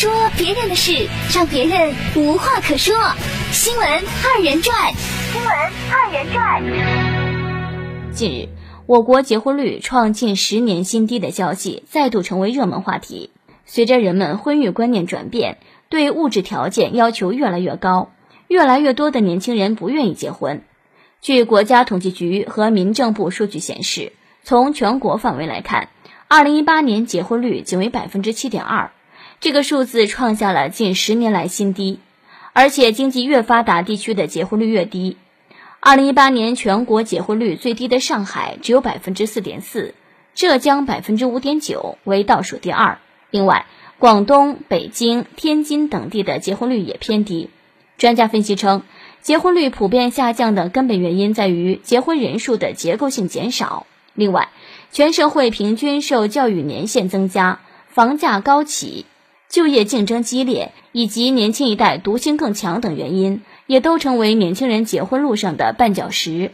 [0.00, 2.94] 说别人的事，让别人无话可说。
[3.52, 5.50] 新闻二人转，新闻
[5.92, 8.10] 二人转。
[8.10, 8.48] 近日，
[8.86, 13.30] 我国结婚率创近十年新低的消息再度成为热门话题。
[13.66, 15.58] 随着人们婚育观念转变，
[15.90, 18.10] 对物质条件要求越来越高，
[18.48, 20.62] 越来越多的年轻人不愿意结婚。
[21.20, 24.14] 据国家统计局和民政部数据显示，
[24.44, 25.90] 从全国范围来看，
[26.26, 28.92] 二零一八年结婚率仅为百分之七点二。
[29.40, 31.98] 这个数字创下了近十年来新低，
[32.52, 35.16] 而且经济越发达地区的结婚率越低。
[35.80, 39.94] 二零一八年全国结婚率最低的上海只有百分之四点四，
[40.34, 42.98] 浙江百分之五点九为倒数第二。
[43.30, 43.64] 另外，
[43.98, 47.48] 广东、北京、天津等地的结婚率也偏低。
[47.96, 48.82] 专家分析称，
[49.22, 53.86] 结婚率普遍下降的根本原因在于结婚人数的结构性减少。
[54.12, 54.50] 另外，
[54.92, 59.06] 全社会平均受教育年限增加，房价高企。
[59.50, 66.52] 就业竞争激烈，以及年轻一代读性更强等原因，也都成为年轻人结婚路上的绊脚石。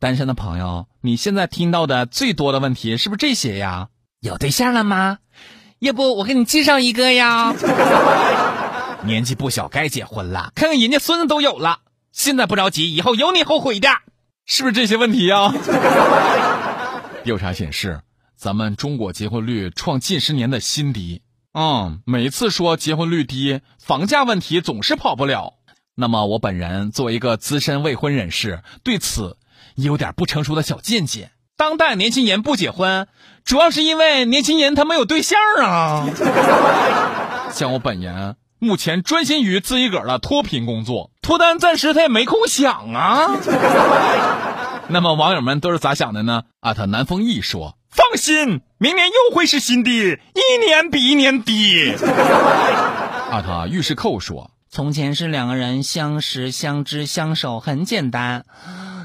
[0.00, 3.88] 单身的朋友，你现在听到的最多的问题是不是这些呀？
[4.20, 5.18] 有对象了吗？
[5.78, 7.54] 要不我给你介绍一个呀？
[9.04, 11.80] 年纪不小，该结婚了，看看人家孙子都有了，
[12.12, 13.88] 现在不着急，以后有你后悔的，
[14.46, 15.52] 是不是这些问题呀？
[17.24, 18.00] 调查显示，
[18.36, 21.20] 咱们中国结婚率创近十年的新低。
[21.54, 25.54] 嗯，每一次说结婚率低，房价问题总是跑不了。
[25.96, 29.38] 那么我本人作为一个资深未婚人士，对此
[29.74, 31.30] 有点不成熟的小见解。
[31.56, 33.08] 当代年轻人不结婚，
[33.44, 36.06] 主要是因为年轻人他没有对象啊。
[37.50, 43.36] 像我本人目前专心于自己个儿的脱贫工作，脱单暂时他也没空想啊。
[44.88, 46.44] 那么网友们都是咋想的呢？
[46.60, 47.77] 阿特南风逸说。
[47.90, 49.90] 放心，明年又会是新低，
[50.34, 51.94] 一年比一年低。
[53.30, 58.42] 阿塔玉石扣说：“从前是两个人相识、相知、相守，很简单；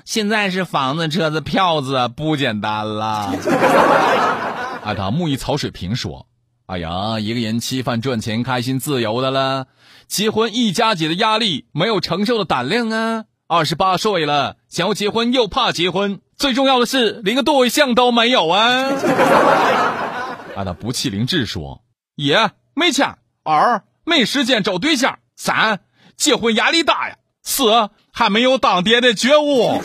[0.05, 3.33] 现在是房子、车子、票子，不简单了。
[4.83, 6.27] ”阿塔木易草水平说
[6.67, 9.67] ：“哎呀，一个人吃饭赚钱开心自由的了，
[10.07, 13.23] 结婚一家子的压力，没有承受的胆量啊！
[13.53, 18.89] 二十八岁了，想要结婚又怕结婚。”最重要的是，连个对象都没有啊！
[20.57, 21.83] 啊，那不气凌志说：
[22.15, 22.33] 一
[22.73, 25.81] 没钱，二没时间找对象，三
[26.17, 29.79] 结婚压力大呀，四还没有当爹的觉悟。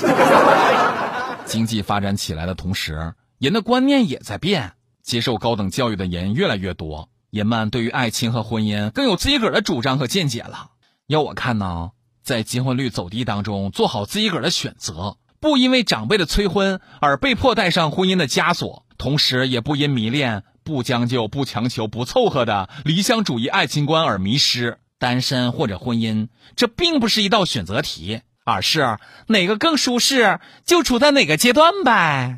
[1.44, 10.70] 经济发展起来的同时，人的观念也在变，接受高等教育的人越来越多，人们对于爱情和婚姻更有自己个儿的主张和见解了。
[11.06, 11.90] 要我看呢，
[12.28, 15.16] 在结婚率走低当中，做好自己个儿的选择。
[15.40, 24.76] 不因为长辈的催婚而被迫带上婚姻的枷锁，同时也不因迷恋、不将就、不强求、不凑合的理想主义爱情观而迷失。
[24.98, 32.36] 单身或者婚姻，这并不是一道选择题，而是哪个更舒适就处在哪个阶段呗。